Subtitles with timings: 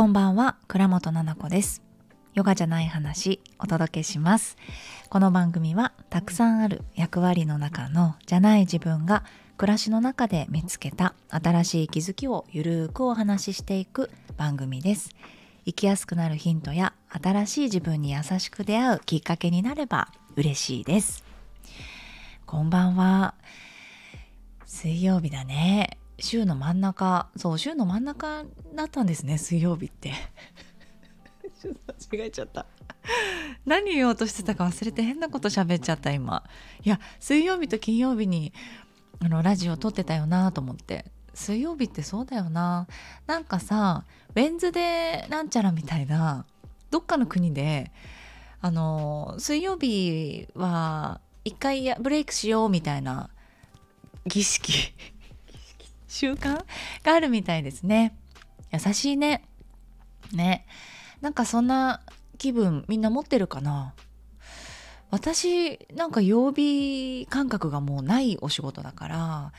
[0.00, 1.82] こんばんは倉本々子です。
[2.32, 4.56] ヨガじゃない話お届けします。
[5.10, 9.24] この番組はたくさんある役割の中のじゃない自分が
[9.58, 15.10] 暮らしの中で見つけた新しい気づきをゆるーくお話ししていく番組です。
[15.66, 21.22] 生きやすくなるヒントや新しい自分に優しく出会うきっかけになれば嬉しいです。
[22.46, 23.34] こんばんは。
[24.64, 25.99] 水曜日だね。
[26.20, 30.12] 週の真ん中そう週の真ん中だったんですね水曜日って。
[31.60, 32.66] ちょっと間違えちゃった。
[33.66, 36.44] 何言おうとしてたか忘れて変なこと喋っちゃった今。
[36.84, 38.52] いや水曜日と金曜日に
[39.20, 41.10] あのラジオ撮ってたよなと思って。
[41.34, 42.86] 水曜日ってそうだよな。
[43.26, 46.44] なんかさウェンズデーなんちゃらみたいな
[46.90, 47.92] どっかの国で
[48.60, 53.30] あの水曜日は一回ブレイクしようみたいな
[54.26, 54.92] 儀式
[56.10, 56.64] 習慣
[57.04, 58.16] があるみたいですね。
[58.72, 59.44] 優しいね。
[60.32, 60.66] ね。
[61.20, 62.02] なんかそんな
[62.36, 63.94] 気分みんな持ってるかな。
[65.10, 69.52] 私なんか曜日感覚がもうないお仕事だから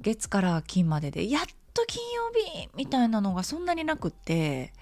[0.00, 1.42] 月から金まででやっ
[1.74, 2.32] と金曜
[2.64, 4.72] 日みたいなのがそんなになくって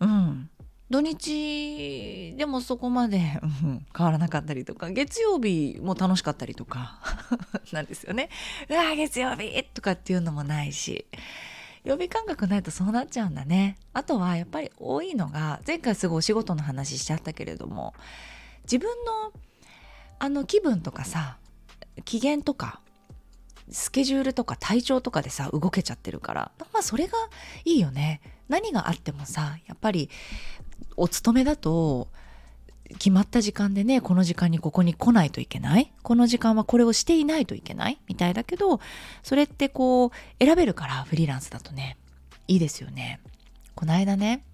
[0.00, 0.50] うん。
[0.88, 7.00] 土日でもそこまで、変わらなかったりとか月曜日も楽しかったりとか
[7.72, 8.28] なんですよね。
[8.68, 11.06] うわ月曜日とかっていうのもないし
[11.82, 13.78] 曜日感覚ないとそうなっちゃうんだね。
[13.92, 17.94] あとはやっぱり多いのが前回すぐお仕事の話しちゃったけれども
[18.62, 19.32] 自分の
[20.18, 21.38] あの気分とかさ
[22.04, 22.80] 機嫌とか
[23.70, 27.18] スケジュールとか体調とかでさ動けちゃってるからまあそれが
[27.64, 30.08] いいよね何があってもさやっぱり
[30.96, 32.08] お勤めだと
[32.98, 35.92] 決まった時間でねこの時間にここに来ないといけない？
[36.02, 37.98] この時間はこれをしていないといけない？
[38.08, 38.80] みたいだけど
[39.22, 40.10] それってこう
[40.44, 41.96] 選べるからフリーランスだとね。
[42.48, 43.18] いいですよね。
[43.74, 44.44] この間ね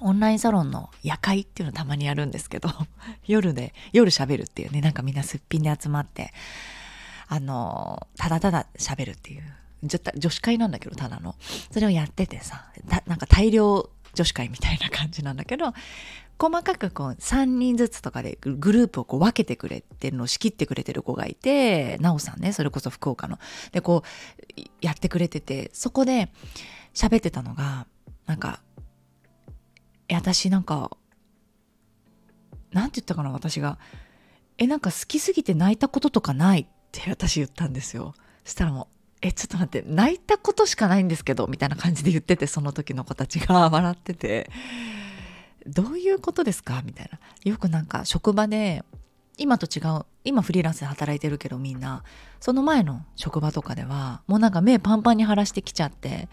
[0.00, 2.68] オンラインサロンの夜会っていうのたまにやるんですけど
[3.26, 4.82] 夜で夜喋るっていうね。
[4.82, 6.32] なんかみんなすっぴんで集まって
[7.28, 9.42] あのただただ喋るっていう。
[9.84, 11.34] 女子会なんだけどただの。
[11.72, 12.70] それをやっててさ
[13.06, 15.72] なんか大量女子会みたいな感じなんだけど
[16.38, 23.38] 細かくこう3人ずつとかでグループをこう分けてくれてるのを仕切ってくれてる子がいて奈緒さんねそれこそ福岡の。
[23.70, 24.02] でこ
[24.56, 26.32] うやってくれててそこで
[26.94, 27.86] 喋ってたのが
[28.26, 28.60] なんか
[30.08, 30.90] え私なんか
[32.72, 33.78] なんて言ったかな私が。
[34.58, 38.14] えなんか好きすぎて泣いたこととかないって私言ったんですよ。
[38.44, 38.88] そしたらも
[39.22, 44.50] えちょっと待って泣いたことしかないんですけどみたいな感じで言っててその時の子たちが 笑ってて。
[45.64, 46.82] どういうことですか？
[46.84, 47.20] みたいな。
[47.44, 48.84] よくなんか職場で
[49.38, 52.02] 今と違う今フリーランスで働いてるけどみんな。
[52.40, 56.28] その前の職場とかではもうなんか目パンパンに晴らしてきちゃって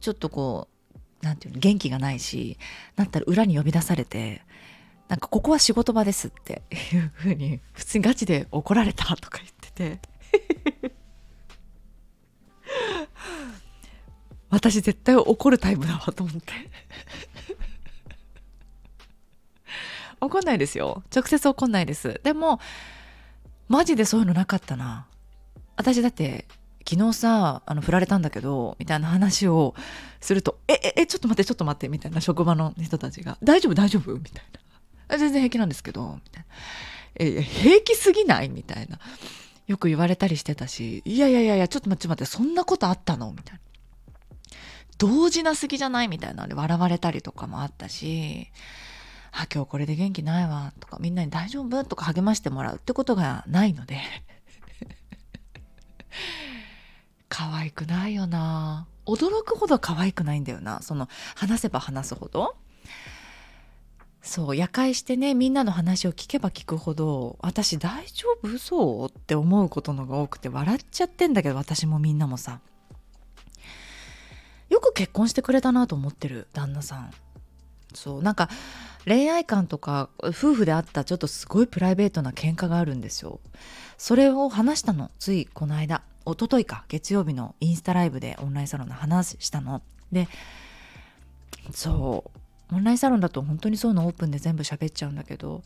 [0.00, 0.66] ちょっとこ
[0.96, 2.58] う何て言うの元気がないし
[2.96, 4.42] なったら裏に呼び出されて
[5.06, 6.62] なんかここは仕事場ですって
[6.92, 10.89] いうふうに普通にガチで怒られたとか言ってて。
[14.50, 16.52] 私絶対怒るタイプだわと思って。
[20.20, 21.02] 怒んないですよ。
[21.14, 22.20] 直接怒んないです。
[22.24, 22.60] でも
[23.68, 25.06] マジでそういうのなかったな。
[25.76, 26.46] 私だって
[26.88, 29.74] 昨日さあの振られたんだけどみたいな話を
[30.20, 34.44] すると「えええちょっと待ってちょっと待って」みたいな職場の人たちが「大丈夫大丈夫?」みたい
[35.08, 36.48] な「全然平気なんですけど」みたいな
[37.16, 38.98] 「え平気すぎない?」みたいな。
[39.70, 43.60] よく言われたりしてたし「いやいやいやいやちょっと待って待ってそんなことあったの?」みたいな。
[44.98, 46.08] 動じなすぎじゃない？
[46.08, 46.42] みたいな。
[46.42, 48.48] ので笑われたりとかもあったし
[49.30, 53.98] 「あ今日これで元気ないわ」とかみんなに「大丈夫?」とか励ましてもらうってことがないので。
[57.28, 58.88] 可愛くないよな。
[59.06, 60.82] 驚くほど可愛くないんだよな。
[60.82, 62.56] その話せば話すほど。
[64.22, 72.60] そう夜会してねみんなの話を聞けば聞くほど私大丈夫そうって思うことのが多くて笑っちゃってんだけど私もみんなもさ。
[74.68, 77.10] よく結婚してくれたなと思ってる旦那さん。
[77.92, 78.48] そうなんか
[79.04, 83.40] 恋愛観とか夫婦であったちょっとすごいプライベートな喧嘩があるんですよ。
[83.98, 89.82] それを話したのついこの間一昨日か月曜日のインスタライブでオンラインサロンの話したの。
[90.12, 90.28] で
[91.72, 92.39] そう
[92.72, 95.62] オンラインサロンだと本当にそういうのオープンで全部喋っちゃうんだけど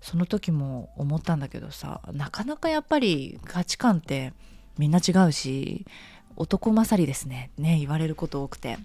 [0.00, 4.32] その時も思ったんだけどさなかなかやっぱり価値観って
[4.78, 5.86] みんな違うし
[6.36, 8.78] 男勝りですねね言われること多くて。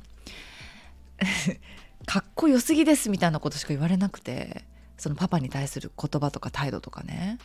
[2.05, 4.63] かっこよすぎですみたいなことしか言われなくて
[4.97, 7.37] そのパパに対する言葉とか態度とかね。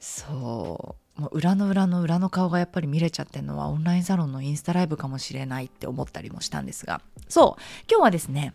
[0.00, 1.20] そう。
[1.20, 7.02] もう裏の裏の裏の顔がやっぱり見れちゃってるのはオンラインサロンのインスタライブかもしれないって思ったりもしたんですが。
[7.28, 7.62] そう。
[7.90, 8.54] 今日はですね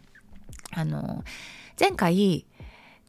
[0.72, 1.24] あの
[1.80, 2.46] 前回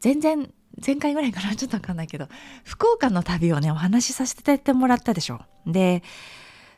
[0.01, 0.53] 全然
[0.85, 2.29] 前回ぐらいかなちょっとわかんないけど
[2.65, 5.41] 福岡の旅をねお話しさせてもらったでしょ。
[5.67, 6.03] で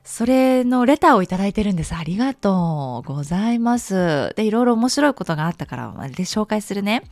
[0.02, 1.94] それのレターをいただいてるんです。
[1.94, 4.32] ありがとうございます。
[4.34, 7.02] で、いろいろ面白いことがあったから、で、紹介するね。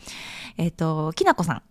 [0.56, 1.62] えっ、ー、と、きなこさん。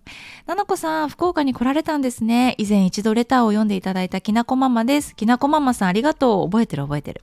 [0.46, 2.56] ななこさん、福岡に来られたんですね。
[2.60, 5.16] 以前一度レターを読んでいただいたきなこママです。
[5.16, 6.50] きなこママさん、ありがとう。
[6.50, 7.22] 覚えてる覚えてる。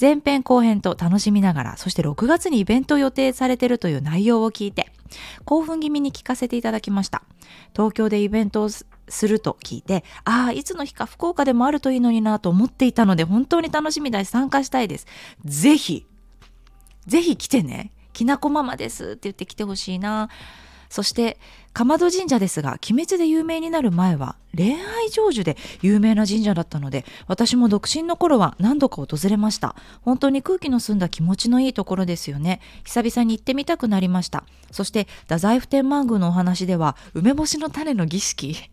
[0.00, 4.92] 前編後編と楽しみながら、そして6月にイベントを予定されてるという内容を聞いて、
[5.44, 7.22] 興奮気味に聞かせていただきました。
[7.72, 8.68] 東京でイベントを
[9.08, 15.06] すると聞いて、ああ、いつの日か福岡でもあるといいのになと思っていたので、本当に楽しみだし参加したいです。
[15.44, 16.06] ぜひ、
[17.06, 17.92] ぜひ来てね。
[18.12, 20.28] きなこママですって言って来てほしいな。
[20.88, 21.38] そして
[21.72, 29.76] 鎌戸神社ですが鬼滅で有名になる前は恋愛成就で有名な神社だったので私も独身の頃は何度か訪れました。
[30.02, 32.60] 本当に空気の澄んだ気持ちのいいところですよね。
[32.84, 34.44] 久々に行ってみたくなりました。
[34.72, 38.56] そして太宰府天満宮のお話では梅干しの種の儀式。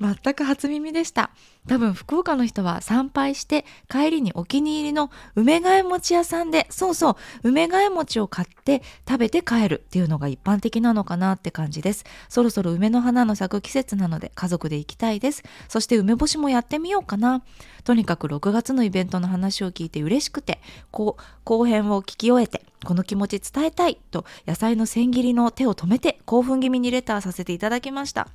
[0.00, 1.30] 全く初耳でした。
[1.68, 7.16] 多分福岡の人は参拝して帰りにお気に入りの梅替え餅屋さんでそうそう
[7.48, 12.04] 梅替え餅を買って食べて帰るっていうのが一般的なのかなって感じです。
[12.28, 15.42] そろそろ梅の花の咲く季節なので家族で行きたいです。
[15.68, 17.42] そして梅干しもやってみようかな。
[17.84, 20.60] とにかく6月のイベントの話を聞いて嬉しくて
[20.90, 28.28] こう後編を聞き終えてこの気持ち伝えたいと野菜の千切りの手を止めて興奮気味にレターさせていただきました。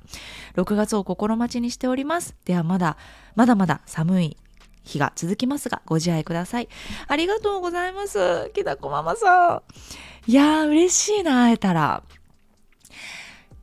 [0.56, 2.34] 6月を心待ちにしております。
[2.44, 2.96] ではまだ
[3.34, 4.36] まだまだ寒い
[4.82, 6.68] 日が続きますがご自愛ください
[7.08, 9.62] ありがとうございますきだこママさ
[10.26, 12.02] んいやー嬉しいな会えたら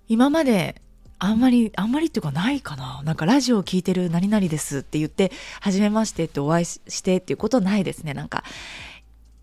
[0.08, 0.82] 今まで
[1.24, 3.04] あんまり、あんまりっていうかないかな。
[3.06, 5.32] なんかラジオを聴いてる何々ですって言って、
[5.62, 8.16] はじめましてってお会いしてっていうことないですね。
[8.16, 8.44] なんか、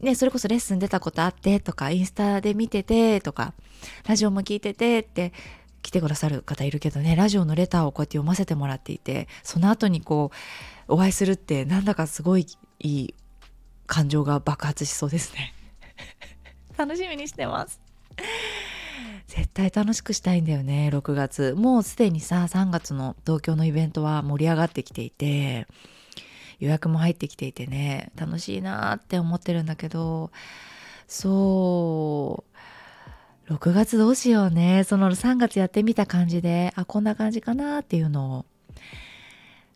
[0.00, 3.54] ね、それこそレッスン出たことあってとか、インスタで見ててとか、
[4.08, 5.32] ラジオも聞いててって
[5.82, 10.30] 来てくださる方いるけどね、ラジオのレターをこうやって読ませてもらっていて、その後にこ
[10.88, 12.46] う、お会いするってなんだかすごい
[12.78, 13.14] いい
[13.86, 15.54] 感情が爆発しそうですね。
[16.76, 17.80] 楽しみにしてます。
[19.26, 21.54] 絶対楽しくしたいんだよね、6月。
[21.56, 25.66] もうすでにさ、3月の東京のイベントは盛り上がってきていて、
[26.60, 30.30] 予約も入ってきていてね楽しいなって思ってるんだけど
[31.06, 32.47] そう
[33.50, 34.84] 6月どうしようね。
[34.84, 38.46] その3月やってみた感じであこんな感じかなっていうのを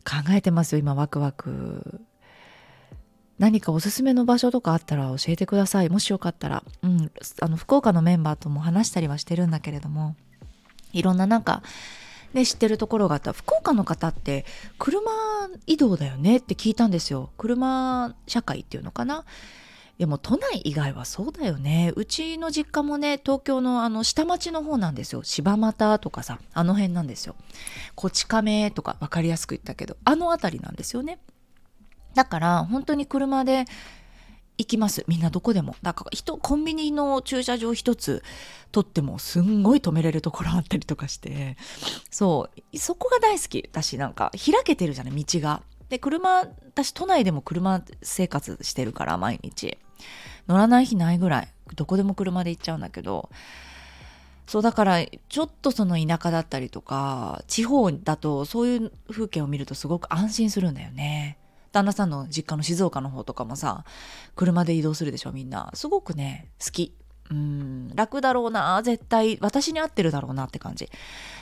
[0.04, 2.00] 考えてますよ今ワクワク。
[3.38, 5.88] 何かおすすめの場所とかあったら教えてください。
[5.88, 6.62] もしよかったら。
[6.82, 7.10] うん。
[7.40, 10.16] あの福岡のメンバーとも話したりはしてるんだけれども。
[10.92, 11.62] いろんななんか
[12.34, 13.32] ね、知ってるところがあった。
[13.32, 14.44] 福岡の方って
[14.78, 15.10] 車
[15.66, 17.30] 移動だよねって聞いたんですよ。
[17.36, 19.24] 車社会っていうのかな。
[20.02, 21.92] でも都内以外はそうだよね。
[21.94, 25.22] うちの実家もね東京のあの下町の方なんですよ。
[25.22, 27.36] 柴又とかさあの辺なんですよ。
[27.94, 31.20] こち亀とか分かりやすく言ったけどあの辺りなんですよね。
[32.16, 33.64] だから本当に車で
[34.58, 35.04] 行きます。
[35.06, 35.76] みんなどこでも。
[35.82, 38.24] だから人コンビニの駐車場一つ
[38.72, 41.56] 取ってもすんごい止めれるところあったりとかして。
[42.10, 42.76] そう。
[42.76, 43.68] そこが大好き。
[43.70, 45.62] だしなんか開けてるじゃない道が。
[45.92, 49.76] で車私都内でも車生活してるから毎日。
[50.48, 51.48] 乗らない日ないぐらい。
[51.74, 53.28] どこでも車で行っちゃうんだけど。
[54.46, 61.36] そうだからちょっとその田舎だったりとか地方だとそういう風景を見るとすごく安心するんだよね。
[61.72, 63.84] 旦那さんの実家の静岡の方とかもさ
[64.34, 65.70] 車で移動するでしょみんな。
[65.74, 66.94] すごくね好き。
[67.30, 69.36] うん楽だろうな絶対。
[69.42, 70.88] 私に合ってるだろうなって感じ。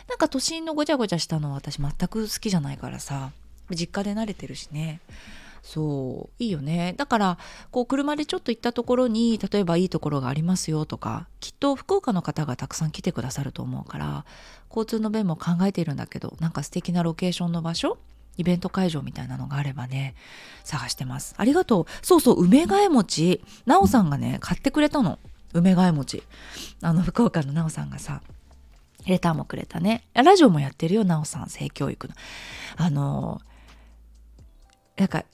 [0.09, 3.31] なんか都心のごちゃごちゃしたのは私全く好きじゃないからさ。
[3.75, 5.01] 実家で慣れてるしね
[5.63, 7.39] そういいよねだから
[7.71, 14.25] こう車でちょっと行ったところに例えばいいところがありますよとかきっと福岡の方がたくさん来てくださると思うから
[14.71, 17.99] 交通の便も考えているんだけどなんか素敵なロケーションの場所
[18.41, 20.15] イベント会場みたいなのがあればね、
[20.65, 21.35] 探してます。
[21.37, 21.87] ありがとう。
[22.07, 23.43] そうそう、梅替え餅。
[23.67, 25.19] なおさんがね、買ってくれたの。
[25.53, 26.23] 梅替え餅。
[26.81, 28.23] あの、福岡のなおさんがさ、
[29.07, 30.05] レターもくれたね。
[30.15, 32.15] ラジオもやってるよ、なおさん、性教育の。
[32.77, 33.43] あの、
[35.01, 35.25] なんか、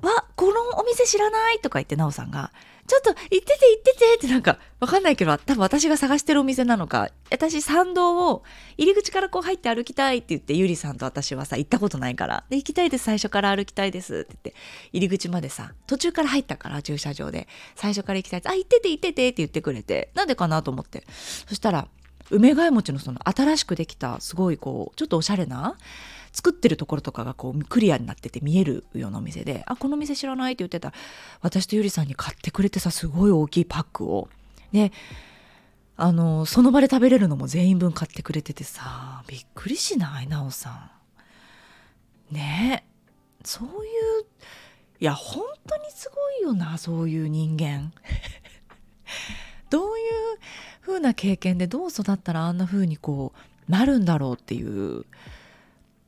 [0.00, 2.52] わ、このお店知らないとか言ってなおさんが、
[2.86, 8.42] ちょっと行ってて行っててってなんかわかんないけど多分私が探してるお店なのか私参道を
[8.78, 12.42] 入り口からこう入って歩きたいって言ってゆりさんと私はさ行ったことないから。
[12.50, 14.54] で行きたいです最初から歩きたいですって言って
[14.92, 17.46] 入り口までさ途中から入ったから駐車場で
[17.76, 18.50] 最初から行きたいです。
[18.50, 21.04] あ行ってて行っててって言ってくれてなんでかなと思って。
[21.46, 21.86] そしたら
[22.30, 25.76] 梅替え餅のその新しくできたすごいこうちょっとおしゃれな
[26.32, 30.92] 作ってるところとかがこうクリアになってて見えるようなお店で「あこの店知らない」って言ってた
[31.40, 34.28] 私とゆりさんに買ってくれてさすごい大きいパックを。
[34.72, 34.92] で
[35.96, 40.28] あのその場で食べれるのも全員分買ってくれててさびっくりしない？
[40.28, 40.90] なおさ
[42.30, 42.34] ん。
[42.34, 42.86] ね
[43.44, 43.72] そういう
[45.00, 47.92] いや本当にすごいよなそういう人間。
[49.68, 50.38] どういう
[50.80, 53.32] 風な経験でどう育ったらあんな風にこ
[53.68, 55.04] うなるんだろうっていう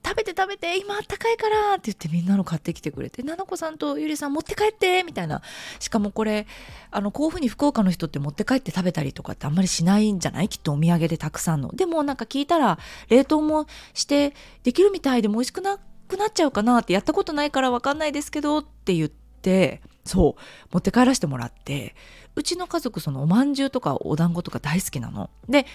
[0.05, 5.43] 食べて食べて今あったかいからって言ってみんなの買ってきてくれて、ななこさんとゆりさん持って帰ってみたいな。
[5.79, 6.47] しかもこれ、
[6.91, 10.49] あの、こういうふうに福岡の人って持って帰って食べたりとかってあんまりしないんじゃない？
[10.49, 11.71] きっとお土産でたくさんの。
[11.73, 12.79] でもなんか聞いたら、
[13.09, 15.79] 冷凍もしてできるみたいでも美味しくな
[16.09, 20.43] くなっちゃうかなってやったことないからわかんないですけどって言って、そう、
[20.73, 21.95] 持って帰らせてもらって、
[22.35, 25.31] うちの家族そのおまんじゅうとかお団子とか大好きなの。
[25.49, 25.67] で、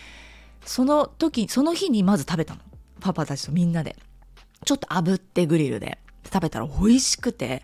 [0.66, 2.62] その時、その日にまず食べたの。
[3.00, 3.96] パパたちとみんなで。
[4.66, 7.64] ちょっと炙ってグリルで食べたら美味しくて、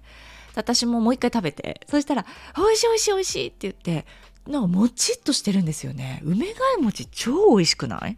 [0.56, 4.06] 私ももう一回食べて、そしたら、美味しい美味しい美味しいって言って、
[4.48, 6.22] なんかもちっとしてるんですよね。
[6.24, 8.18] 梅貝餅超美味しくない？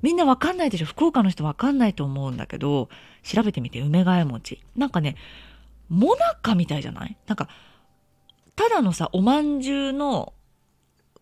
[0.00, 0.86] みんなわかんないでしょ？
[0.86, 2.88] 福岡の人わかんないと思うんだけど、
[3.22, 4.64] 調べてみて、梅貝餅。
[4.74, 5.16] なんかね、
[5.88, 7.16] もなかみたいじゃない？
[7.26, 7.48] なんか、
[8.56, 10.32] ただのさ、おまんじゅうの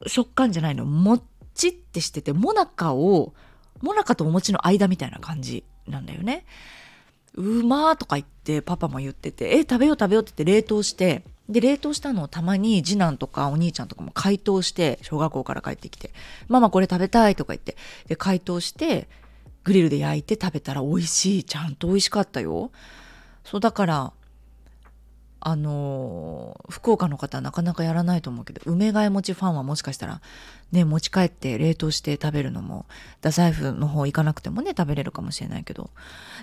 [0.07, 0.85] 食感じゃないの。
[0.85, 1.23] もっ
[1.55, 3.35] ちってしてて、もなかを、
[3.81, 6.45] もなかとお餅の間みたいな感じなんだよね。
[7.35, 16.13] うまーとか言ってパパも言ってて、え、食べよう食べようって言って冷凍して、で、冷凍したのをたまに次男とかお兄ちゃんとかも解凍して、小学校から帰ってきて、
[16.49, 17.77] ママこれ食べたいとか言って、
[18.09, 19.09] で、解凍して、
[19.65, 21.45] グリルで焼いて食べたら美味しい。
[21.45, 22.71] ちゃんと美味しかったよ。
[23.45, 24.13] そう、だから、
[25.43, 30.21] あの福岡の方はなかなかやらないと思うけど梅替え餅ファンはもしかしたら
[30.71, 32.85] ね持ち帰って冷凍して食べるのも
[33.17, 35.91] 太宰府の方行かなくてもね食べれるかもしれないけど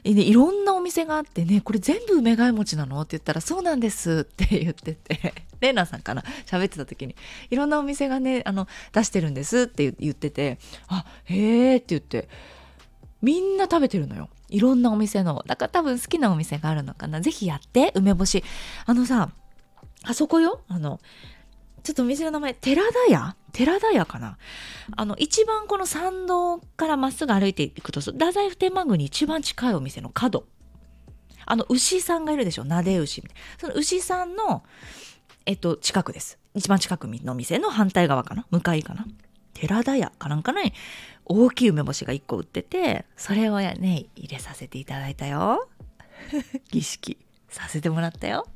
[0.04, 3.00] いろんなお店があってねこれ全部梅替え餅なの？
[3.01, 7.16] って言ったらそうなんですって言ってて レーナさんかな喋ってた時に
[7.51, 12.27] いろんなお店がねあの出してるんですって言っててあへえって言って
[13.22, 15.44] みんな食べてるのよいろんなお店の。
[15.48, 17.20] だから多分好きなお店があるのかな。
[17.20, 18.44] ぜひやって、梅干し。
[18.86, 19.32] あのさ、
[20.04, 21.00] あそこよあの、
[21.84, 23.36] ちょっとお店の名前、寺田屋？
[23.52, 24.38] 寺田屋かな？
[24.96, 30.46] あの、一番この参道からまっすぐ歩いていくと、太宰府天満宮に一番近いお店の角。
[31.46, 32.66] あの、牛さんがいるでしょ？
[32.66, 33.24] なで牛。
[33.58, 34.64] その牛さんの、
[35.46, 36.38] えっと、近くです。
[36.54, 38.46] 一番近くの店の反対側かな？
[38.52, 39.06] 向かいかな？
[39.58, 40.72] 寺田屋かなんかに
[41.26, 45.68] 大きい梅干しが1個売っててそれをね入れさせていただいたよ。
[46.70, 47.18] 儀式
[47.50, 48.48] させてもらったよ。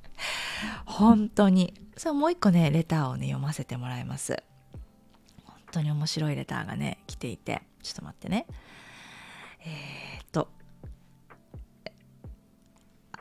[0.86, 1.74] 本当に。
[1.98, 4.44] そうもう一個ねレターをね読ませてもらいます。
[5.44, 7.64] 本当に面白いレターがね来ていて。
[7.82, 8.46] ちょっと待ってね。
[9.62, 10.50] えー、っと。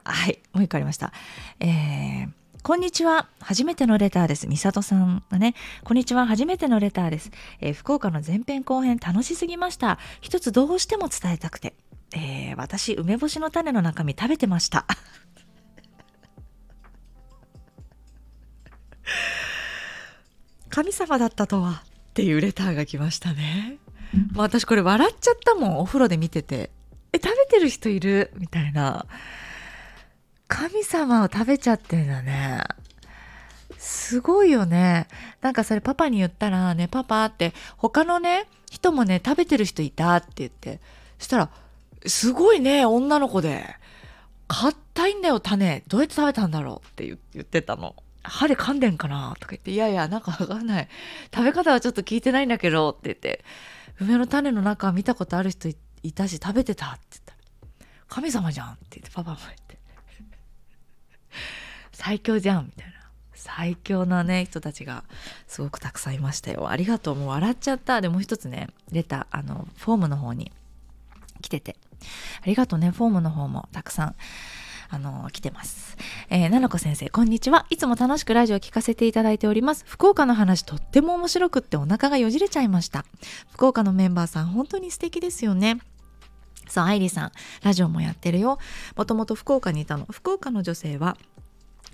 [0.05, 1.15] はいもう一個ありました。
[1.61, 3.27] えーこんにちは。
[3.41, 4.47] 初めてのレターです。
[4.47, 5.55] みさとさんがね。
[5.83, 6.27] こんにちは。
[6.27, 7.31] 初めてのレターです。
[7.61, 9.99] えー、福岡の前編後編楽しすぎました。
[10.21, 11.75] 一つどうしても伝えたくて。
[12.15, 14.85] えー、私、梅干しの種の中身食べてました。
[20.69, 23.79] 神様だったとはっていうレターが来ましたね。
[24.33, 25.79] まあ、私これ笑っちゃったもん。
[25.79, 26.71] お風呂で見てて。
[27.15, 28.33] え、食べてる人いる？
[28.37, 29.07] みたいな。
[30.51, 32.65] 神様を食べちゃってんだね。
[33.79, 35.07] すごいよね。
[35.41, 40.81] なんかそれパパに言ったらね、パパって他のね、人もね、食べてる人いたって言って。
[41.19, 41.51] そしたら、
[42.05, 43.77] すごいね、女の子で。
[44.49, 45.85] 硬いんだよ、種。
[45.87, 47.95] どうやって食べたんだろうって言ってたの。
[48.25, 50.89] 歯で噛んでんかなとか言って、いやいや、なんかわかんない。
[51.33, 53.45] 食べ方はちょっと聞いてないんだけどって言って、
[54.01, 57.39] 梅の種の中見たことある人いたし、食べてたって言ったら、
[58.09, 59.80] 神様じゃんって言って、パパも言って。
[61.93, 62.95] 最強じゃんみたいな
[63.35, 65.05] 最強なね人たちが
[65.47, 70.53] すごくたくさんいましたよありがとうもう笑っちゃったでもう一つねレターあのフォームの方に
[71.41, 71.77] 来てて
[72.43, 74.15] ありがとうねフォームの方もたくさん
[74.93, 75.97] あの来てます。
[76.31, 77.65] えー、ななこ先生、こんにちは。
[77.71, 79.85] いつも楽しくラジオ聞かせていただいております。
[79.87, 83.05] 福岡の話とっても面白くってお腹がよじれちゃいました。
[83.53, 85.79] 福岡のメンバーさん、本当に素敵ですよね。
[86.71, 88.59] そう、愛理さん、ラジオもやってるよ。
[88.97, 90.07] もともと福岡にいたの。
[90.11, 91.17] 福岡の女性は、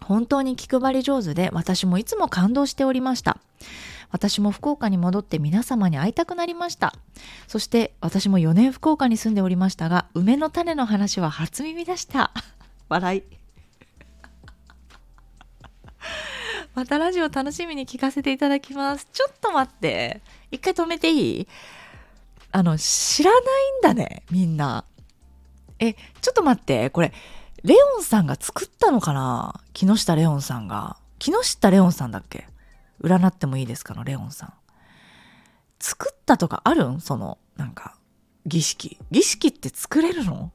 [0.02, 3.38] 本当に気配り上手で私もいつも感動しておりました。
[4.10, 6.92] 私も福岡に戻って皆様に会いたくなりました。
[7.48, 12.32] そして私も4年福岡に住んでおりましたが梅の種の話は初耳でした。
[12.88, 13.22] 笑い。
[16.74, 19.08] またラジオ楽しみに聞かせていただきます。
[19.12, 20.20] ちょっと待って。
[20.50, 21.48] 一回止めていい？
[22.52, 23.42] あの知らない
[23.78, 24.84] んだねみんな。
[25.78, 27.12] えちょっと待ってこれ
[27.62, 29.60] レオンさんが作ったのかな？
[29.72, 30.96] 木下レオンさんが。
[31.18, 32.46] 木下レオンさんだっけ？
[33.02, 34.52] 占ってもいいですかのレオンさん。
[35.80, 37.00] 作ったとかあるん？
[37.00, 37.96] そのなんか
[38.46, 38.98] 儀式。
[39.10, 40.52] 儀式って作れるの？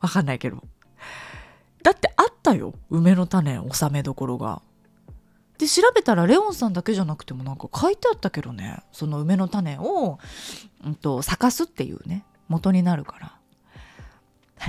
[0.00, 0.62] わかんないけど。
[1.82, 4.62] だってあったよ梅の種納めどころが。
[5.64, 8.82] で調べたらレオンさんだけじゃなくてもなんか書いてあったけどね。
[8.92, 10.18] その梅の種を、
[10.84, 12.26] うんと、咲かすっていうね。
[12.48, 13.38] 元になるから。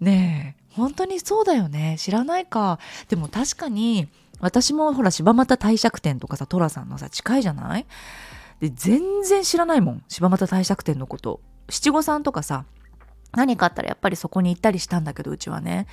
[0.00, 0.62] ねえ。
[0.74, 1.96] 本当にそうだよね。
[1.98, 2.78] 知らないか。
[3.08, 4.08] でも確かに
[4.40, 7.86] 私もほら柴又帝釈天とかさ寅さんのさ近いじゃない？
[8.60, 10.04] で全然知らないもん。
[10.08, 11.40] 柴又帝釈天のこと。
[11.68, 12.64] 七五三とかさ
[13.32, 15.86] 何かあったらやっぱりそこに行ったりしたんだけどうちはね。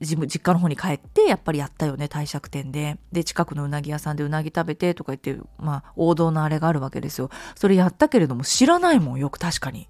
[0.00, 2.98] 自分実家の方に帰ってやっぱりやったよね帝釈天で。
[3.12, 7.30] で近くのうなぎ屋さんでうなぎ食べてとか言ってまあ王道のあれがあるわけですよ。
[7.54, 9.88] それやったけれども知らないもんよく確かに。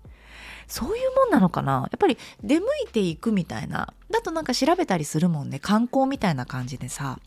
[0.66, 1.88] そういうもんなのかな。
[1.90, 3.92] やっぱり出向いていくみたいな。
[4.10, 5.58] だとなんか調べたりするもんね。
[5.58, 7.18] 観光みたいな感じでさ。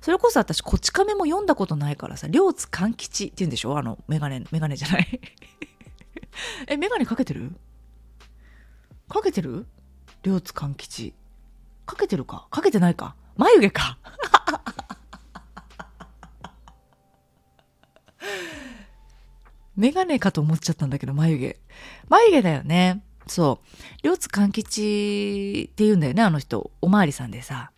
[0.00, 2.28] それこそ私こち亀も読んだことないからさ。
[2.28, 3.78] 両津勘吉って言うんでしょ？
[3.78, 5.20] あのメガネメガネじゃない。
[6.68, 7.52] えメガネかけてる？
[9.08, 9.66] かけてる？
[10.22, 11.14] 両津勘吉。
[11.86, 12.46] かけてるか？
[12.50, 13.14] かけてないか？
[13.36, 13.98] 眉毛か？
[19.76, 21.58] メガネかと思っちゃったんだけど、眉毛。
[22.08, 23.02] 眉毛だよね。
[23.26, 23.66] そう。
[24.02, 26.70] 両津勘吉って言うんだよね、あの人。
[26.80, 27.70] おまわりさんでさ。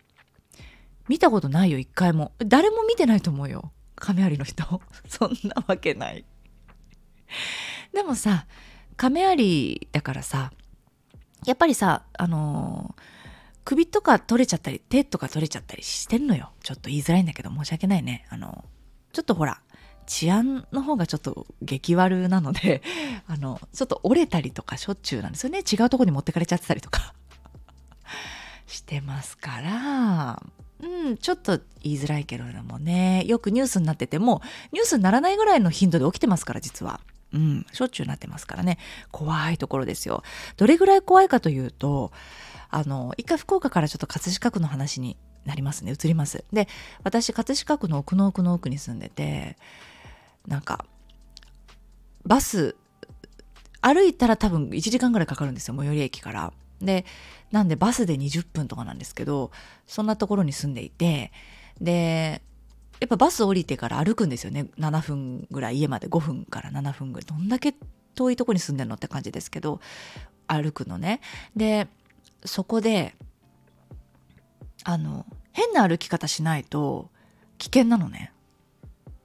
[1.07, 2.33] 見たことないよ、一回も。
[2.39, 3.71] 誰も見てないと思うよ。
[3.95, 4.81] 亀有の人。
[5.07, 6.25] そんなわけない。
[7.93, 8.45] でもさ、
[8.97, 10.51] 亀有だからさ、
[11.45, 13.01] やっぱりさ、あのー、
[13.65, 16.51] 首とか取れちゃったり、手とか取れちゃったりしてんのよ。
[16.63, 18.25] ちょっと言いづらいんだけど、申し訳ないね。
[18.29, 18.63] あの、
[19.11, 19.59] ちょっとほら、
[20.05, 22.83] 治安の方がちょっと激悪なので、
[23.27, 25.59] あの、ちょっと折れたりとかしょっちゅうなんですよね。
[25.59, 27.15] 違うとこに持ってかれちゃってたりとか
[28.67, 30.43] してますから、
[30.79, 37.01] うん、ちょっと言いづらいけれどもね、よくニュースになってても、ニュースにならないぐらいの頻度で起きてますから、実は。
[37.33, 38.77] うん、しょっちゅうなってますからね。
[39.11, 40.23] 怖いところですよ。
[40.55, 42.11] どれぐらい怖いかというと、
[42.75, 45.93] あの、一回福岡からちょっと葛飾区の話になりますね。
[45.93, 46.43] 移ります。
[46.51, 46.67] で、
[47.03, 49.57] 私、葛飾区の奥の奥の奥に住んでて、
[50.47, 50.85] なんか
[52.25, 52.75] バス
[53.81, 56.53] 歩いたら多分1時間ぐらいかかるんですよ最寄り駅から。
[56.81, 57.05] で
[57.51, 59.51] なんでバスで20分とかなんですけど
[59.87, 61.31] そんなところに住んでいて
[61.79, 62.41] で
[62.99, 67.73] やっぱバス降りてから歩くんですよね7分ぐらい家まで5分から7分ぐらいどんだけ
[68.13, 69.79] 遠いとこに住んでるのって感じですけど
[70.47, 71.21] 歩くのね
[71.55, 71.87] で
[72.45, 73.15] そこで
[74.83, 77.09] あの変な歩き方しないと
[77.57, 78.31] 危険なのね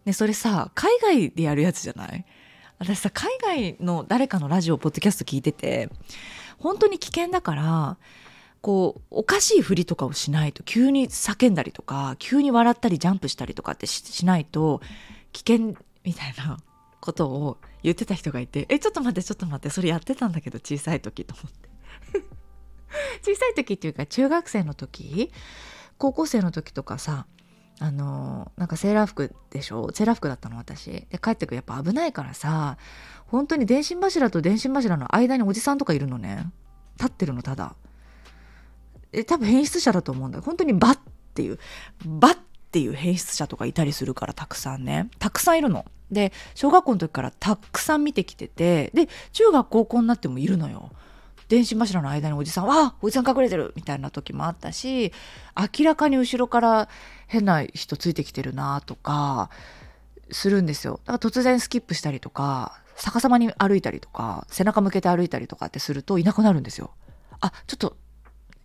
[0.07, 2.25] ね、それさ、海外でやるやつじゃない？
[2.79, 5.91] 私さ、海外の誰かのラジオ、ポッドキャスト聞いてて、
[6.59, 7.99] 本当に危険だから、
[8.63, 14.81] こう、おかしいふりとかをしないと、急に叫んだりとか、急に笑ったりジャンプしたりとかってしないと、
[15.33, 16.59] 危険みたいな
[17.01, 21.70] ことを言ってた人がいて、え、ちょっと待って、ちょっと待って、それやってたんだけど、小さい時と思って。
[23.23, 25.31] 小さい時っていうか、中学生の時、
[25.99, 27.27] 高校生の時とかさ、
[27.83, 29.91] あのなんかセーラー服でしょ？
[29.95, 30.91] セーラー服だったの私。
[30.91, 32.77] で帰ってくやっぱ危ないからさ
[33.27, 36.45] 本当に電信柱と電信柱の間におじさんとかいるのね。
[36.99, 37.75] 立ってるのただ。
[39.13, 40.43] え多分変質者だと思うんだ。
[40.43, 40.99] 本当にバッっ
[41.35, 41.59] ていう
[42.05, 42.39] バッっ
[42.71, 45.09] ていう変質者とかいたりするからたくさんね。
[45.19, 45.87] たくさんいるの。
[46.11, 50.91] で小学校の時からたくさん見てきててで中学高校になってもいるのよ。
[51.51, 55.13] 電信柱の間におじさん「あおじさん隠れてる!」みたいな時もあったし
[55.79, 56.89] 明らかに後ろから
[57.27, 59.51] 変な人ついてきてるなとか
[60.31, 61.01] するんですよ。
[61.05, 66.93] だから突然スキップしたりとか逆さまに歩いたりとか背中向けて歩いたりとかってするといなくなるんですよ。
[67.41, 67.97] あちょっと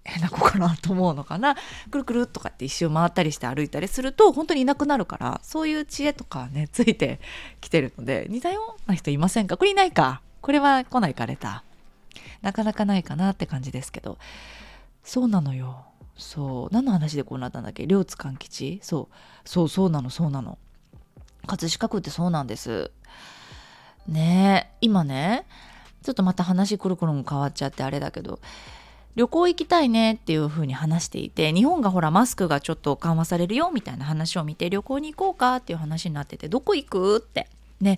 [0.04, 1.56] 変な子かなと思うのかな？
[1.90, 7.20] くるくるとかって一周回ったりして歩いたりすると本当にいなくなるからそういう知恵とかねついて
[7.62, 9.58] きてるので似たような人いませんか？
[9.58, 11.64] これいないかこれは来ないかれた
[12.42, 14.18] なかなかないかなって感じですけど。
[15.04, 15.86] そうなのよ。
[16.18, 16.74] そう。
[16.74, 17.86] 何の話でこうなったんだっけ？
[17.86, 18.80] 両津勘吉？
[18.82, 19.16] そう。
[19.46, 20.58] そうそうなのそうなの。
[21.48, 22.92] 葛飾区ってそうなんです。
[24.08, 24.78] ねえ。
[24.82, 25.46] 今ね
[26.04, 28.40] ちょっとまた話くるくるも変わっちゃってあれだけど。
[29.16, 37.18] 旅行行きたいねっていう風に話していて日本がほらマスクがちょっと緩和されるよみたいな話を見て旅行に行こうかっていう話になっててどこ行く？
[37.18, 37.48] って。
[37.80, 37.98] ね。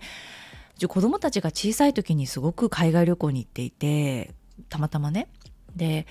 [0.85, 4.35] 子供たちが小さい時にすごく海外旅行に行っていて
[4.69, 5.27] たまたまね。
[5.75, 6.05] で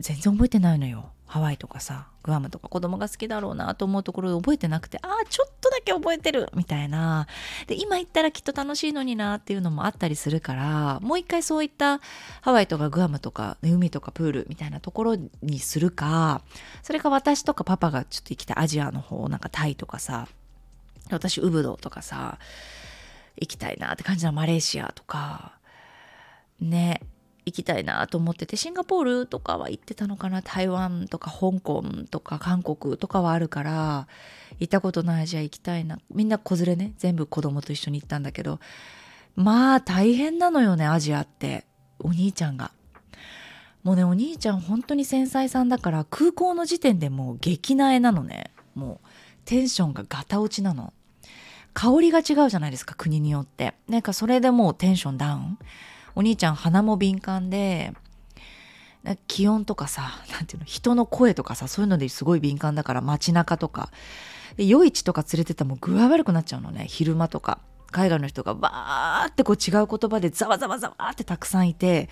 [0.00, 1.10] 全然覚えてないのよ。
[1.26, 2.70] ハワイとかさグアムとか。
[2.70, 6.48] 子供が好きだろうなと思うところで覚えてなくてああちょっとだけ覚えてる。
[6.54, 7.26] みたいな。
[7.66, 12.00] で今行ったらきっと楽しいのになっていうのもあったりするからもう一回そういった
[12.40, 16.42] ハワイとかグアムとか、海とかプールみたいなところにするか
[16.82, 20.28] それか私とかパパがちょっと行きたいアジアの方なんかタイとかさ
[21.10, 22.38] 私ウブドとかさ
[23.40, 25.58] 行きたいなって感じなマレーシアとか。
[26.60, 27.00] ね
[27.46, 30.42] 行きたいなと思っててシンガポールとかは行ってたのかな。
[30.42, 34.06] 台湾とか香港とか韓国とかはあるから
[34.60, 35.98] 行ったことないアジア行きたいな。
[36.10, 36.92] みんな子連れね。
[36.98, 38.60] 全部子供と一緒に行ったんだけど。
[39.34, 41.64] まあ大変なのよねアジアって。
[41.98, 42.70] お兄ちゃんが。
[43.82, 48.50] もうねお兄ちゃん本当に繊細さんだから空港の時点でもう激なえなのね。
[48.74, 49.06] もう
[49.46, 50.92] テンションがガタ落ちなの。
[51.74, 53.74] 香りが違うじゃないですか国によって。
[53.88, 55.58] なんかそれでもうテンションダウン。
[56.14, 57.92] お兄ちゃん鼻も敏感で
[59.28, 63.90] 気温とかさなんていうの人の声とかさそういうのですごい敏感だから街中とか。
[64.56, 67.60] 夜市とか連れてたらもう具合悪くなっちゃうのね昼間とか。
[67.90, 72.10] 海外の人がバーってこう違う言葉でざわざわざわってたくさんいて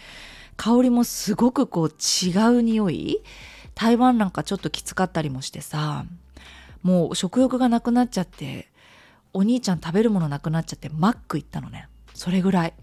[0.57, 3.23] 香りもすごくこう違う匂い。
[3.75, 6.07] 台湾なんかちょっときつかったりもしてさ
[6.83, 8.69] もう食欲がなくなっちゃって
[9.33, 11.89] お兄ちゃん食べるものなくなっちゃってマック行ったのね。
[12.15, 12.75] それぐらい。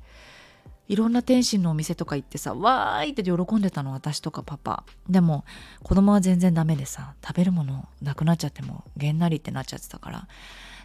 [0.90, 4.84] いろんな天津のお店とか行ってさわーいって喜んでたの私とかパパ。
[5.10, 5.46] でも
[5.82, 10.28] 子供は全然ダメでさ食べるものなくなっちゃってもげんなりってなっちゃってたから。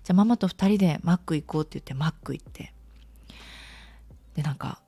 [0.04, 2.72] じゃあママと2人でマック行こうって言ってマック行って。
[4.36, 4.80] でなんか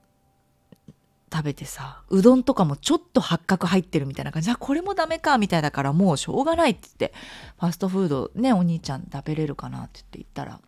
[1.32, 4.50] 食べてさうどんとかもちょっと八角入ってるみたいな感じ。
[4.50, 7.14] あこれもダメかみたいだからもうしょうがないって言って
[7.58, 10.60] ファストフードねお兄ちゃん食べれるかなって言って言ったら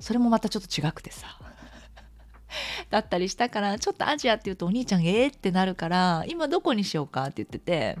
[0.00, 1.38] それもまたちょっと違くてさ。
[2.90, 7.98] だったりしたからちょっとアジアって言うとお兄ちゃんええ、ってなるから今どこにしようかって言ってて。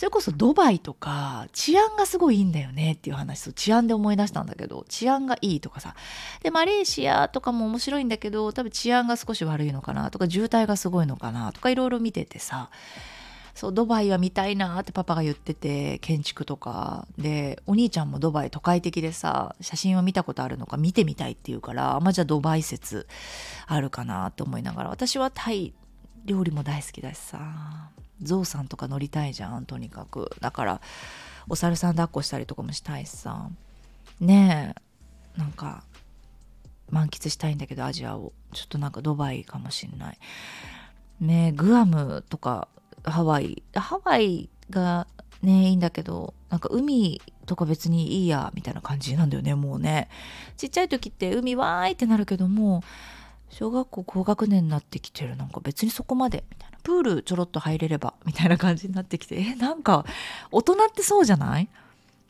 [0.00, 5.94] それこそドバイとか治安がすごいいいんだよねっていう話治安で思い出したんだけど治安がいいとかさ。
[6.42, 12.70] でマレーシアとかも面白いんだけど多分治安が少し悪いのかなとか渋滞がすごいのかなとかいろいろ見ててさ。
[13.54, 17.06] そうドバイは見たいなってパパが言ってて建築とか。
[17.18, 23.06] でお兄ちゃんもドバイ都会的でさ写真は見たことあるのか見てみたいって言うからまあじゃあドバイ説
[23.66, 25.74] あるかなって思いながら私はタイ
[26.24, 27.99] 料理も大好きだしさ。
[28.22, 30.30] ゾウさんとか乗りたいじゃんとにかく。
[30.40, 30.80] だから
[31.48, 33.48] お猿さん抱っこしたりとかもしたいしさ。
[34.20, 34.74] ね
[35.36, 35.38] え。
[35.38, 35.84] なんか
[36.90, 38.32] 満喫したいんだけどアジアを。
[38.52, 40.18] ちょっとなんかドバイかもしんない。
[41.20, 42.68] ねえグアムとか
[43.04, 43.62] ハワイ。
[43.74, 45.06] ハワイが
[45.42, 50.08] ねいいんだけどなんか海とか別にいいやみたいな感じなんだよねもうね。
[50.56, 52.82] ちっちゃい時って海わーいってなるけども
[53.50, 56.78] 小学校高学年になってきてるなんか別にそこまでみたいな。
[56.82, 59.36] プールちょろっと入れればみたいな感じになってきて。
[59.36, 60.06] えなんか
[60.50, 61.68] 大人ってそうじゃない？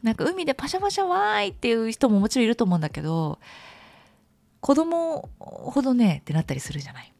[0.03, 3.39] なんか海でパシャパシャわーいっていう人ももちろんいると思うんだけど
[4.61, 7.13] 子供ほどねってなったりするじゃない？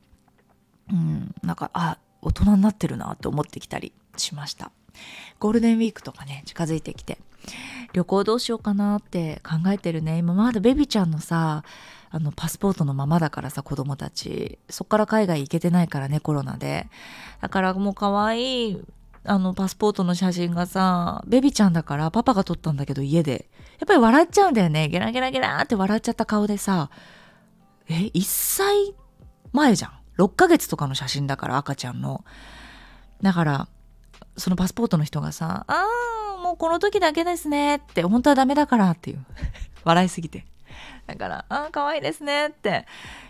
[0.91, 4.73] うんなんかあ大人になってるなって思ってきたりしました。
[5.39, 7.19] ゴールデンウィークとかね近づいてきて。
[7.93, 10.19] 旅行どうしようかなって考えてるね。
[10.19, 11.65] 今まだベビちゃんのさ
[12.13, 14.59] あのパスポートのままだからさ子供たち。
[14.69, 16.89] そっから海外行けてないからねコロナで。
[17.41, 18.83] だからもう可愛い
[19.25, 23.49] あのパスポートの写真がさベビちゃんだからパパが撮ったんだけど家で。
[23.79, 24.89] やっぱり笑っちゃうんだよね。
[24.89, 26.91] ゲラゲラゲラって笑っちゃった顔でさ。
[27.89, 28.95] え1歳
[29.53, 29.93] 前じゃん。
[30.19, 32.25] 6ヶ月とかの写真だから赤ちゃんの。
[33.23, 33.69] だから
[34.37, 35.87] そのパスポートの人がさ「あ
[36.37, 39.25] あもうこの時だけですね」って本当はダメだからっていう。
[39.85, 40.45] 笑いすぎて。
[41.07, 42.87] だから「あ可愛いですね」って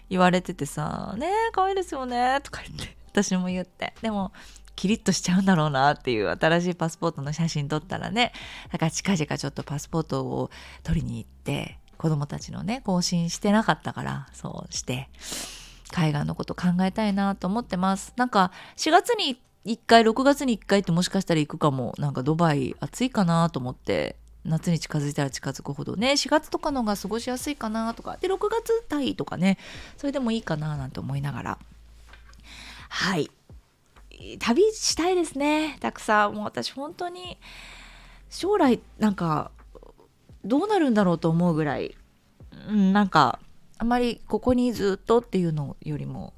[0.08, 3.94] 言われててさ「ねえ可愛いですよね」とか言って私も言って。
[4.02, 4.32] でも
[4.76, 8.32] キリッとしちゃうんだろうなっていう新しいパスポートの写真撮ったらね
[8.72, 10.50] だから近々ちょっとパスポートを
[10.82, 15.10] 取りに行って子供たちのね更新してなかったからそうして
[15.90, 18.14] 海外のこと考えたいなと思ってます。
[18.16, 21.94] なんか4月に1回6月に1回ってもしかしたら行くかも。
[21.98, 28.16] なんかドバイ暑いかなと思って夏に近づいたら近づくほどね4月とかのが過ごしやすいかなとか。
[28.20, 29.58] で6月タイとかね
[29.96, 31.58] それでもいいかななんて思いながら。
[32.88, 33.30] はい。
[34.38, 35.78] 旅したいですね。
[35.80, 36.34] たくさん。
[36.34, 37.38] もう私本当に
[38.28, 39.50] 将来なんか
[40.44, 41.96] どうなるんだろうと思うぐらい、
[42.68, 43.40] うん、なんか
[43.78, 46.32] あまりここにずっとっていうのよりも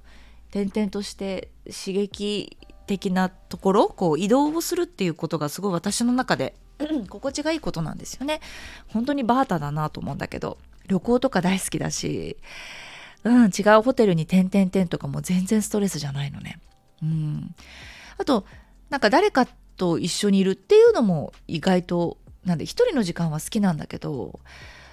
[0.50, 6.54] 転々として刺激的なところこう移動をするっていうことがすごい私の中で
[7.09, 8.40] 心地がいいことなんですよね。
[8.88, 12.37] 本当にバータだなと思うんだけど旅行とか大好きだし
[13.25, 16.59] うん違うホテルに点々点とかも全然ストレスじゃないのね。
[17.03, 17.55] うん。
[18.18, 18.45] あと
[18.90, 24.40] なんか誰かと一緒にいるっていうのも意外となんで一人の時間は好きなんだけど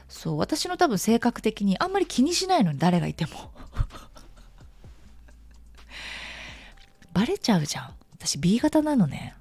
[0.07, 3.51] そう私の多分性格的にあんまり気にしないのに誰がいても。
[7.13, 7.93] バレちゃうじゃん。
[8.13, 9.35] 私 B 型なのね。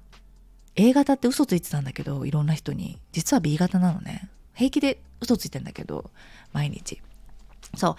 [0.79, 2.97] A 型って嘘ついてたんだけどいろんな人に。
[3.11, 4.29] 実は B 型なのね。
[4.53, 6.09] 平気で嘘ついてんだけど
[6.53, 7.01] 毎日。
[7.75, 7.95] そう。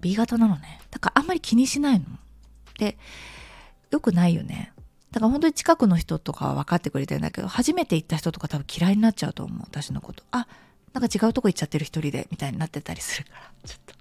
[0.00, 0.80] B 型なのね。
[0.90, 2.06] だからあんまり気にしないの。
[2.78, 2.96] で
[3.90, 4.72] よくないよね。
[5.12, 9.60] だから本当に近くの人とかは分かってくれてるんだけど初めて行った人とか多分嫌いになっちゃうと思う。
[9.60, 10.24] 私のこと。
[10.30, 10.46] あ
[10.94, 13.40] なんか違うとこ行っちゃってる一人でみたいになってたりするから。
[13.66, 13.94] ちょっと。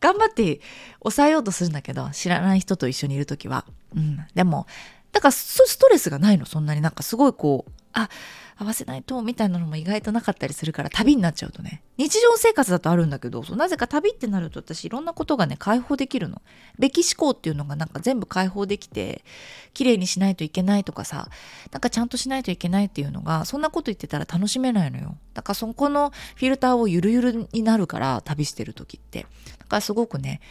[0.00, 0.62] 頑張って
[1.02, 3.66] 抑えようとするんだけど知らない人と一緒にいる時は。
[3.94, 4.26] うん。
[4.34, 4.66] でも
[5.12, 6.80] だからストレスがないのそんなに。
[6.80, 8.08] なんかすごいこうあ
[8.56, 11.82] 合わせないとみたいなのも意外となかったりするから旅になっちゃうとね。
[11.96, 16.42] 日常生活だとあるんだけどそうなぜか旅ってなると私いろんなことがね解放できるの。
[16.78, 19.24] べき思考っていうのがなんか全部解放できて
[19.72, 21.30] 綺麗にしないといけないとかさ
[21.72, 25.16] なんかちゃんとしないといけないっていうのがそんなこと言ってたら楽しめないのよ。
[25.32, 29.26] だからそこのフィルターをゆるゆるになるから旅してる時って。
[29.58, 30.42] だからすごくね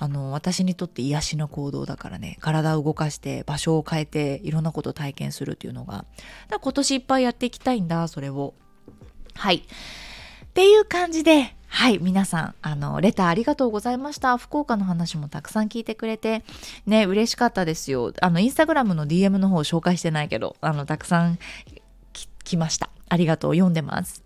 [0.00, 6.06] あの私にとって癒しの行動だからね体を動かして場所を変えていろんなことを体験するっていうのが
[6.48, 8.54] だ今年いっぱいやっていきたいんだそれを
[9.34, 9.62] はいっ
[10.54, 14.36] ていう感じではい、皆さん、あの、レターありがとうございました。
[14.38, 16.42] 福岡の話もたくさん聞いてくれて、
[16.84, 18.12] ね、嬉しかったですよ。
[18.20, 21.38] あの、インスタグラムの DM の方紹介してないけど、あの、たくさん
[22.42, 22.90] 来ました。
[23.08, 24.24] ありがとう、読んでます。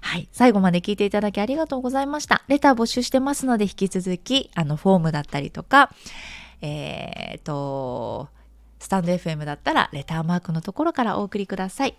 [0.00, 0.28] はい。
[0.32, 2.42] 最後まで聞いていただきありがとうございました。
[2.48, 5.90] レター募集してますので、引き続き、あの、フォームだったりとか、
[6.60, 8.28] えっ、と、
[8.78, 11.96] スタンド FM だったらレターマークのところからお送りください。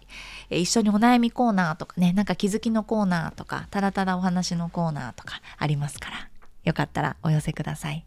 [0.49, 6.29] え一緒にお悩みコーナーとかね、なんか気づきのコーナーとか、ただただお話のコーナーとかありますから、
[6.63, 8.05] よかったらお寄せください。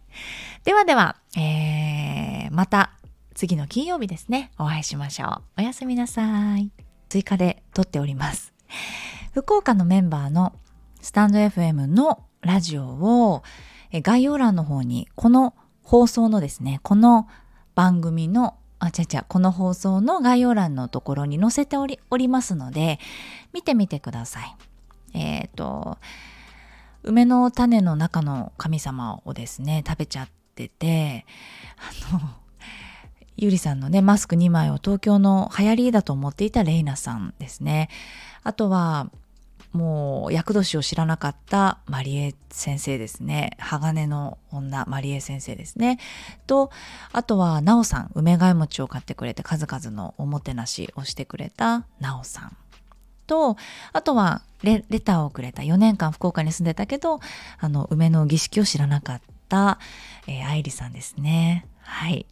[0.64, 2.92] ではでは、えー、また
[3.35, 5.42] 次の金曜日ですね、お会いしましょう。
[5.59, 6.70] おやすみなさい。
[7.09, 8.55] 追加で撮っております。
[9.33, 10.53] 福岡のメンバーの
[11.01, 13.42] スタンド FM のラジオを
[13.90, 17.27] 概要欄の方にこの放送のですね、この
[17.75, 22.99] 番組のあちゃちゃこの放送の概要欄のところに載せておりおりますので
[23.55, 24.57] 見てみてください。
[25.14, 25.97] えっ、ー、と
[27.03, 31.25] 梅の種の中の神様をですね食べちゃってて
[32.11, 32.21] あの
[33.37, 37.88] ゆりさんのねマスク2枚を東京の流行りだと思っていたレイナさんですね
[38.42, 39.11] あとは
[39.72, 43.56] もう厄年を知らなかったマリエ先生ですね。
[43.58, 45.98] 鋼の女マリエ先生ですね。
[46.46, 46.70] と
[47.12, 52.56] あとはナオさん梅貝餅を買ってくれて数々のおもてなしをしてくれたナオさん。
[53.26, 53.56] と
[53.92, 57.20] あとはレターをくれた4年間福岡に住んでたけど
[57.58, 59.78] あの梅の儀式を知らなかった、
[60.26, 61.66] えー、愛理さんですね。
[61.80, 62.26] はい。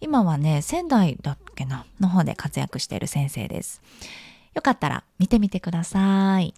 [0.00, 3.82] 今はね仙台だっけなの方で活躍している先生です。
[4.54, 6.54] よかったら見てみてください。